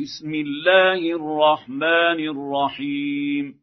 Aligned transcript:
بسم 0.00 0.34
الله 0.34 1.00
الرحمن 1.12 2.20
الرحيم. 2.34 3.60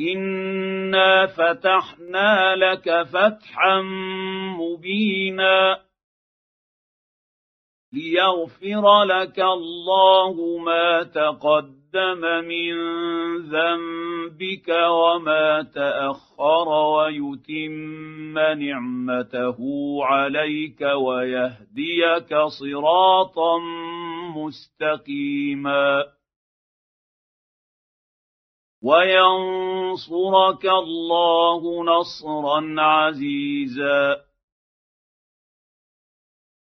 انا 0.00 1.26
فتحنا 1.26 2.56
لك 2.56 3.02
فتحا 3.02 3.82
مبينا 4.60 5.84
ليغفر 7.92 9.04
لك 9.04 9.38
الله 9.40 10.58
ما 10.58 11.02
تقدم 11.02 11.81
من 11.96 12.74
ذنبك 13.36 14.68
وما 14.68 15.62
تأخر 15.62 16.68
ويتم 16.68 18.38
نعمته 18.38 19.58
عليك 20.04 20.80
ويهديك 20.80 22.34
صراطا 22.34 23.58
مستقيما. 24.36 26.04
وينصرك 28.82 30.64
الله 30.64 31.84
نصرا 31.84 32.80
عزيزا. 32.80 34.31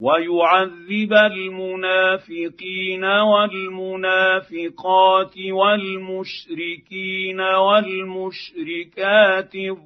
ويعذب 0.00 1.12
المنافقين 1.12 3.04
والمنافقات 3.04 4.58
والمشركين 5.50 7.40
والمشركات 7.40 8.94
الظانين 9.54 9.78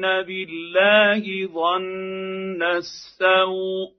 بالله 0.00 1.46
ظن 1.46 2.62
السوء 2.62 3.92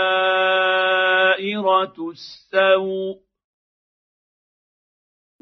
السوء 2.11 3.26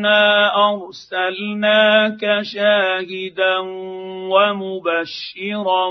انا 0.00 0.52
ارسلناك 0.56 2.42
شاهدا 2.42 3.58
ومبشرا 4.32 5.86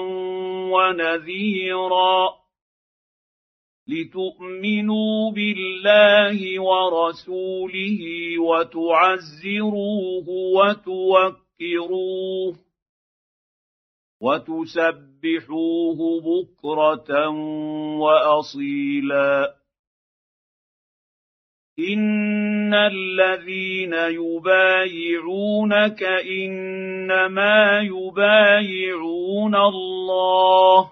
ونذيرا 0.73 2.17
لتؤمنوا 3.87 5.31
بالله 5.31 6.59
ورسوله 6.59 8.01
وتعزروه 8.39 10.27
وتوكروه 10.57 12.55
وتسبحوه 14.21 15.99
بكره 16.21 17.29
واصيلا 17.99 19.59
ان 22.69 22.73
الذين 22.73 23.93
يبايعونك 23.93 26.03
انما 26.03 27.81
يبايعون 27.81 29.55
الله 29.55 30.91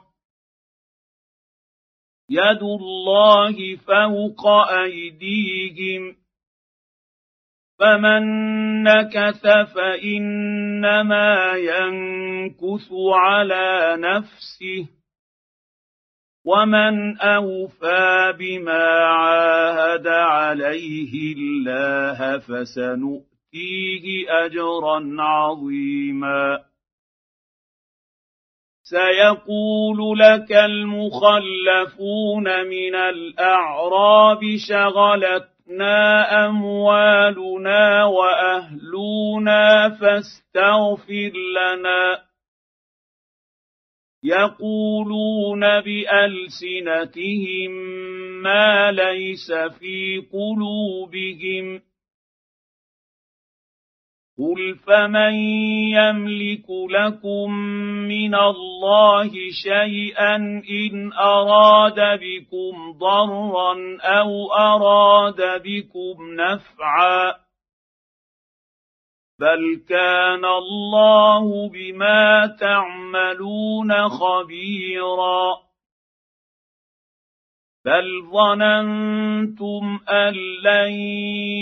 يد 2.29 2.63
الله 2.63 3.75
فوق 3.75 4.47
ايديهم 4.71 6.15
فمن 7.79 8.23
نكث 8.83 9.41
فانما 9.75 11.53
ينكث 11.55 12.91
على 13.13 13.97
نفسه 13.99 14.87
ومن 16.47 17.17
اوفى 17.21 18.33
بما 18.39 18.85
عاهد 19.05 20.07
عليه 20.07 21.35
الله 21.37 22.37
فسنؤتيه 22.37 24.05
اجرا 24.45 25.15
عظيما 25.19 26.59
سيقول 28.83 30.19
لك 30.19 30.51
المخلفون 30.51 32.43
من 32.43 32.95
الاعراب 32.95 34.39
شغلتنا 34.69 36.45
اموالنا 36.45 38.05
واهلنا 38.05 39.89
فاستغفر 39.89 41.31
لنا 41.57 42.26
يقولون 44.27 45.59
بألسنتهم 45.81 47.71
ما 48.43 48.91
ليس 48.91 49.51
في 49.51 50.23
قلوبهم. 50.33 51.81
قل 54.39 54.75
فمن 54.75 55.33
يملك 55.97 56.65
لكم 56.69 57.51
من 58.07 58.35
الله 58.35 59.31
شيئا 59.63 60.35
إن 60.69 61.13
أراد 61.13 62.19
بكم 62.19 62.91
ضرا 62.99 63.97
أو 64.01 64.53
أراد 64.53 65.61
بكم 65.63 66.15
نفعا 66.33 67.46
بل 69.39 69.81
كان 69.89 70.45
الله 70.45 71.69
بما 71.69 72.55
تعملون 72.59 74.09
خبيرا 74.09 75.57
بل 77.85 78.23
ظننتم 78.31 79.99
ان 80.09 80.33
لن 80.63 80.91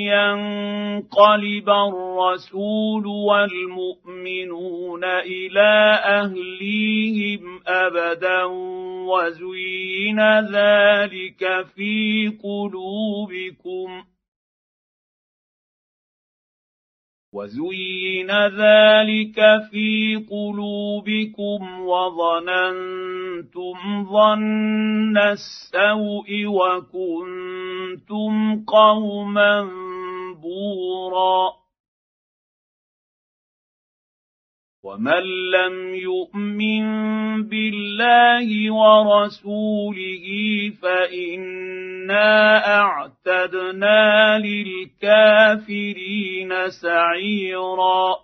ينقلب 0.10 1.69
الرسول 1.69 3.06
والمؤمنون 3.06 5.04
إلى 5.04 6.00
اهليهم 6.04 7.62
ابدا 7.68 8.44
وزين 9.06 10.19
ذلك 10.39 11.66
في 11.75 12.28
قلوبكم 12.44 14.15
وزين 17.36 18.32
ذلك 18.32 19.40
في 19.72 20.16
قلوبكم 20.32 21.80
وظننتم 21.82 23.78
ظن 24.04 25.18
السوء 25.18 26.46
وكنتم 26.48 28.34
قوما 28.68 29.70
بورا 30.42 31.65
ومن 34.86 35.50
لم 35.50 35.96
يؤمن 35.96 36.86
بالله 37.50 38.74
ورسوله 38.74 40.26
فإنا 40.82 42.68
أعتدنا 42.78 44.40
للكافرين 44.40 46.70
سعيرا. 46.70 48.16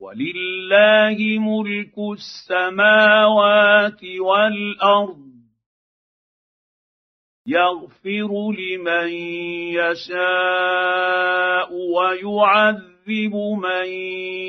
ولله 0.00 1.38
ملك 1.38 1.98
السماوات 2.12 4.04
والأرض. 4.04 5.32
يغفر 7.46 8.52
لمن 8.52 9.08
يشاء 9.72 11.74
ويعذب 11.74 12.91
يعذب 13.08 13.34
من 13.34 13.86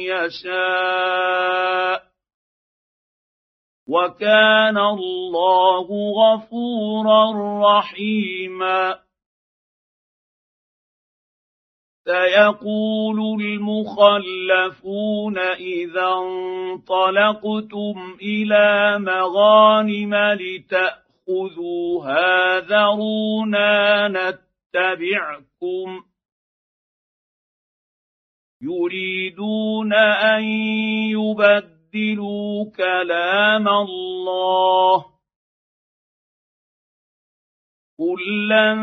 يشاء 0.10 2.04
وكان 3.88 4.78
الله 4.78 5.88
غفورا 6.22 7.32
رحيما 7.64 9.00
سيقول 12.06 13.42
المخلفون 13.42 15.38
اذا 15.40 16.14
انطلقتم 16.74 17.96
إلى 18.22 19.00
مغانم 19.00 20.16
لتاخذوها 20.40 21.80
ذرونا 22.60 24.08
نتبعكم 24.08 26.04
يريدون 28.64 29.94
أن 29.94 30.44
يبدلوا 31.12 32.72
كلام 32.78 33.68
الله. 33.68 35.06
قل 38.00 38.48
لن 38.48 38.80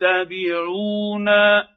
تتبعونا 0.00 1.68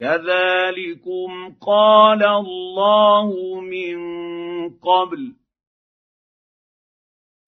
كذلكم 0.00 1.56
قال 1.60 2.24
الله 2.24 3.60
من 3.60 3.98
قبل. 4.70 5.36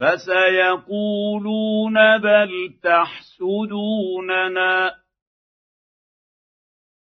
فسيقولون 0.00 1.94
بل 2.18 2.78
تحسدوننا. 2.82 3.80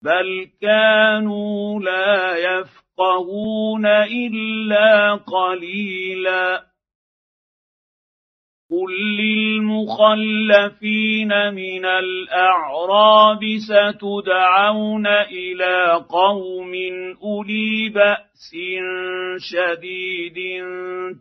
بل 0.03 0.49
كانوا 0.61 1.81
لا 1.81 2.37
يفقهون 2.37 3.87
الا 3.87 5.15
قليلا 5.15 6.71
قل 8.71 8.93
للمخلفين 9.19 10.49
من 11.55 11.85
الاعراب 11.85 13.41
ستدعون 13.57 15.07
إلى 15.07 16.05
قوم 16.09 16.73
اولي 17.23 17.89
باس 17.89 18.55
شديد 19.39 20.39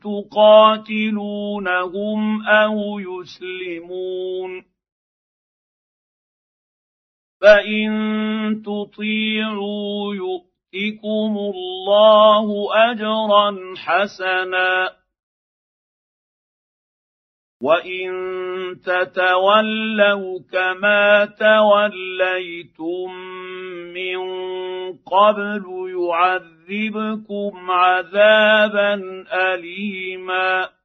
تقاتلونهم 0.04 1.42
أو 2.48 3.00
يسلمون 3.00 4.64
فان 7.42 8.62
تطيعوا 8.66 10.16
يؤتكم 10.16 11.38
الله 11.38 12.68
اجرا 12.92 13.74
حسنا 13.78 15.00
وان 17.62 18.12
تتولوا 18.86 20.40
كما 20.52 21.26
توليتم 21.26 23.12
من 23.94 24.20
قبل 24.98 25.64
يعذبكم 26.00 27.72
عذابا 27.72 28.94
اليما 29.34 30.79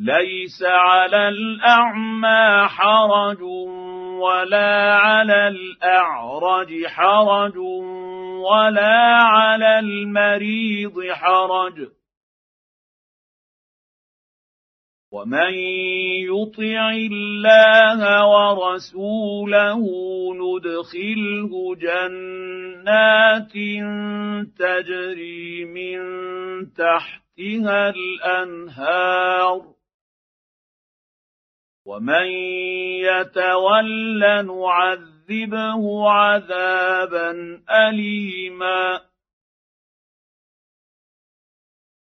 ليس 0.00 0.62
على 0.62 1.28
الأعمى 1.28 2.68
حرج 2.68 3.42
ولا 4.20 4.94
على 4.96 5.48
الأعرج 5.48 6.86
حرج 6.86 7.56
ولا 8.46 9.16
على 9.16 9.78
المريض 9.78 11.12
حرج. 11.12 11.88
ومن 15.12 15.54
يطع 16.32 16.90
الله 16.90 18.26
ورسوله 18.26 19.80
ندخله 20.34 21.74
جنات 21.76 23.52
تجري 24.58 25.64
من 25.64 26.00
تحتها 26.72 27.90
الأنهار. 27.90 29.79
ومن 31.90 32.26
يتول 33.02 34.22
نعذبه 34.46 36.10
عذابا 36.10 37.30
اليما 37.88 39.00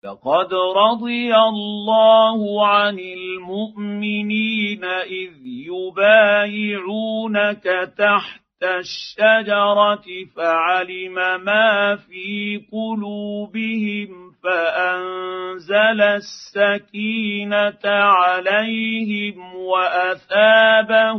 لقد 0.04 0.54
رضي 0.54 1.36
الله 1.36 2.68
عن 2.68 3.00
المؤمنين 3.00 4.86
اذ 4.86 5.34
يبايعونك 5.46 7.64
تحت 7.98 8.43
الشجرة 8.63 10.06
فعلم 10.36 11.13
ما 11.43 11.96
في 11.96 12.62
قلوبهم 12.72 14.32
فأنزل 14.43 16.01
السكينة 16.01 17.79
عليهم 17.86 19.55
وأثابهم 19.55 21.12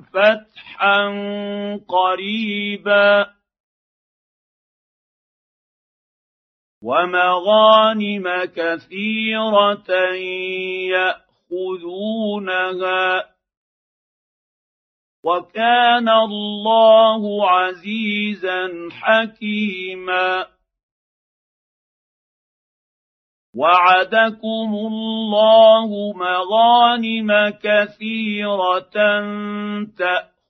فتحا 0.00 1.08
قريبا. 1.88 3.26
ومغانم 6.82 8.44
كثيرة 8.44 9.90
يأخذونها. 11.52 13.32
وكان 15.24 16.08
الله 16.08 17.50
عزيزا 17.50 18.68
حكيما. 18.90 20.46
وعدكم 23.54 24.74
الله 24.74 26.12
مغانم 26.16 27.50
كثيرة 27.62 28.96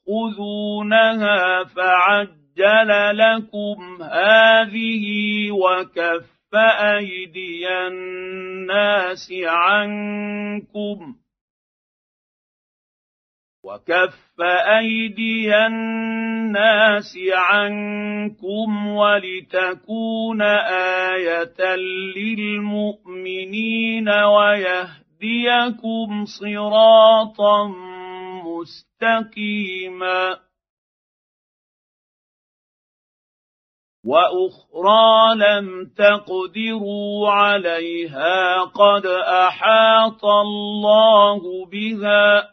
تأخذونها 0.08 1.64
فعجل 1.64 3.18
لكم 3.18 4.02
هذه 4.02 5.06
وكف 5.50 6.54
أيدي 6.54 7.68
الناس 7.68 9.32
عنكم. 9.44 11.21
وكف 13.64 14.40
ايدي 14.78 15.56
الناس 15.66 17.18
عنكم 17.32 18.86
ولتكون 18.86 20.42
إيه 20.42 21.76
للمؤمنين 22.16 24.08
ويهديكم 24.08 25.04
صراطا 26.24 27.68
مستقيما 28.44 30.38
وأخرى 34.04 35.34
لم 35.36 35.90
تقدروا 35.96 37.30
عليها 37.30 38.62
قد 38.64 39.06
احاط 39.06 40.24
الله 40.24 41.66
بها 41.66 42.52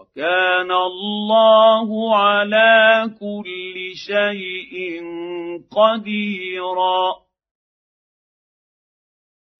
وكان 0.00 0.72
الله 0.72 2.16
على 2.16 3.10
كل 3.20 3.76
شيء 4.06 5.02
قديرا. 5.76 7.14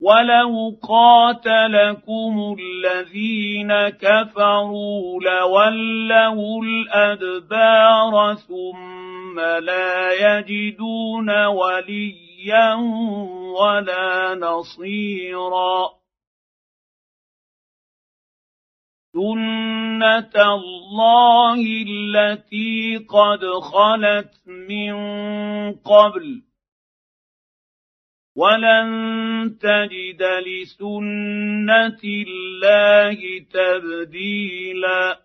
ولو 0.00 0.78
قاتلكم 0.88 2.56
الذين 2.58 3.88
كفروا 3.88 5.20
لولوا 5.22 6.62
الادبار 6.62 8.34
ثم 8.34 9.40
لا 9.40 10.12
يجدون 10.12 11.46
وليا 11.46 12.74
ولا 13.60 14.34
نصيرا. 14.34 15.99
سنه 19.12 20.34
الله 20.54 21.60
التي 21.88 22.96
قد 22.96 23.44
خلت 23.72 24.32
من 24.46 24.94
قبل 25.72 26.42
ولن 28.36 28.88
تجد 29.60 30.22
لسنه 30.22 32.00
الله 32.04 33.18
تبديلا 33.50 35.20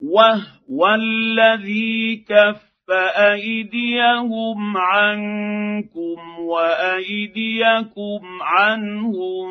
وهو 0.00 0.86
الذي 0.94 2.16
كف 2.16 2.73
فأيديهم 2.88 4.76
عنكم 4.76 6.38
وأيديكم 6.38 8.20
عنهم 8.42 9.48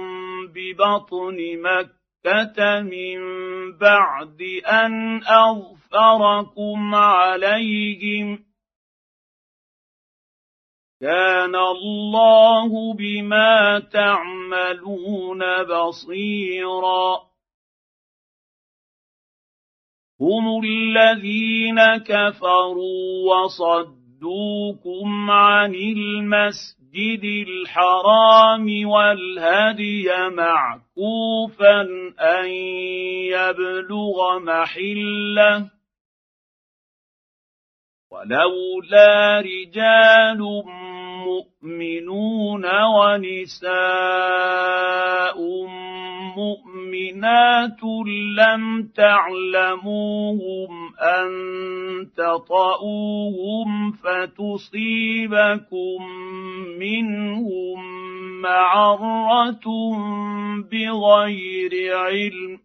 ببطن 0.47 1.37
مكة 1.57 2.81
من 2.81 3.19
بعد 3.77 4.41
أن 4.65 5.21
أظفركم 5.23 6.95
عليهم. 6.95 8.39
كان 11.01 11.55
الله 11.55 12.93
بما 12.93 13.79
تعملون 13.79 15.39
بصيرا. 15.63 17.32
هم 20.23 20.63
الذين 20.63 21.79
كفروا 21.97 23.33
وصدوكم 23.33 25.31
عن 25.31 25.75
المسجد 25.75 27.23
الحرام 27.23 28.87
والهدي 28.87 30.09
معكوفا 30.29 31.81
أن 32.19 32.45
يبلغ 33.35 34.39
محلة. 34.39 35.69
ولولا 38.11 39.39
رجال 39.39 40.63
مؤمنون 41.25 42.65
ونساء 42.83 44.43
مؤمنات 46.93 47.81
لم 48.37 48.63
تعلموهم 48.95 50.71
أن 51.01 51.29
تطئوهم 52.17 53.91
فتصيبكم 53.91 55.19
منهم 56.79 57.79
معرة 58.41 59.65
بغير 60.71 61.97
علم 61.97 62.59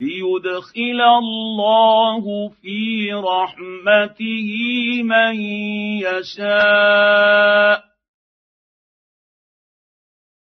ليدخل 0.00 1.00
الله 1.18 2.48
في 2.48 3.12
رحمته 3.12 4.48
من 5.02 5.40
يشاء 6.02 7.88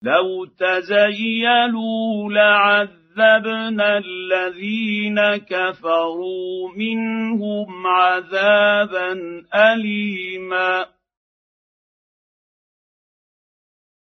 لو 0.03 0.45
تزيلوا 0.45 2.33
لعذبنا 2.33 3.99
الذين 3.99 5.37
كفروا 5.37 6.71
منهم 6.76 7.87
عذابا 7.87 9.12
اليما 9.55 10.96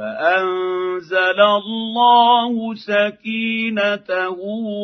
فأنزل 0.00 1.40
الله 1.40 2.74
سكينته 2.74 4.38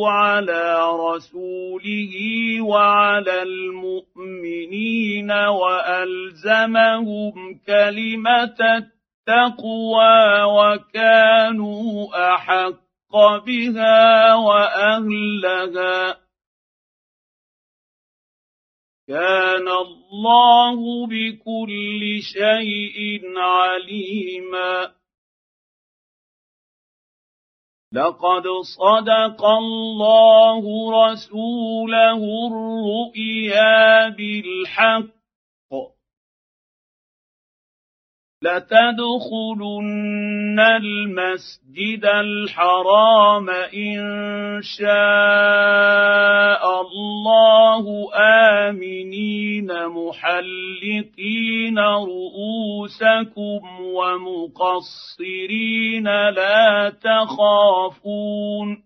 على 0.09 0.91
رسوله 0.93 2.15
وعلى 2.61 3.43
المؤمنين 3.43 5.33
وألزمهم 5.33 7.35
كلمة 7.67 8.57
التقوى 8.77 10.43
وكانوا 10.43 12.09
أحق 12.35 13.17
بها 13.47 14.35
وأهلها. 14.35 16.17
كان 19.09 19.69
الله 19.69 21.07
بكل 21.07 22.23
شيء 22.23 23.23
عليما. 23.39 24.96
لقد 27.97 28.47
صدق 28.77 29.45
الله 29.45 30.63
رسوله 31.05 32.21
الرؤيا 32.49 34.09
بالحق. 34.09 35.26
لتدخلن 38.47 39.79
المسجد 40.61 42.05
الحرام 42.05 43.51
إن 43.75 44.01
شاء 44.63 44.87
الله 46.81 47.85
آمنين 48.15 49.69
محلقين 49.87 51.79
رؤوسكم 51.79 53.61
ومقصرين 54.61 56.05
لا 56.31 56.93
تخافون 57.03 58.86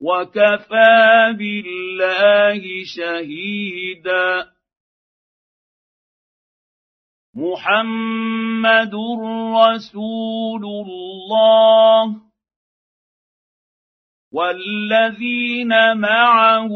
وكفى 0.00 1.34
بالله 1.38 2.62
شهيدا 2.96 4.56
محمد 7.34 8.94
رسول 9.56 10.64
الله 10.64 12.16
والذين 14.32 15.96
معه 15.96 16.70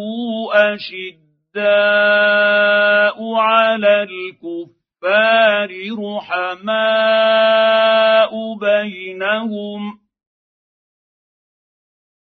اشداء 0.53 1.59
على 3.35 4.03
الكفار 4.03 5.71
رحماء 5.99 7.50
بينهم 8.55 10.00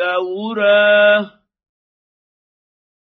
التوراه 0.00 1.30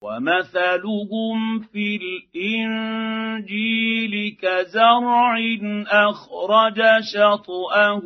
ومثلهم 0.02 1.60
في 1.60 1.96
الانجيل 2.36 4.14
كزرع 4.42 5.36
اخرج 5.88 6.82
شطاه 7.14 8.02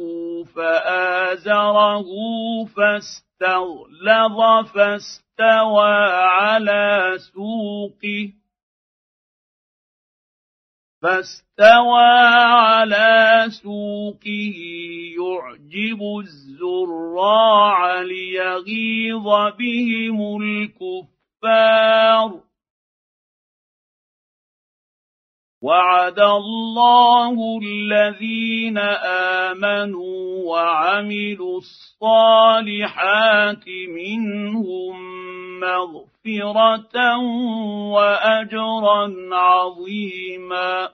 فازره 0.54 2.04
فاستغلظ 2.64 4.38
فاستوى 4.74 5.94
على 6.24 7.14
سوقه 7.32 8.32
فاستوى 11.04 12.16
على 12.48 13.46
سوقه 13.62 14.54
يعجب 15.20 16.00
الزراع 16.20 18.00
ليغيظ 18.00 19.26
بهم 19.58 20.42
الكفار. 20.42 22.30
وعد 25.62 26.18
الله 26.18 27.60
الذين 27.62 28.78
آمنوا 29.48 30.44
وعملوا 30.44 31.58
الصالحات 31.58 32.88
منهم 33.88 34.96
مغفره 35.64 37.18
واجرا 37.94 39.00
عظيما 39.32 40.88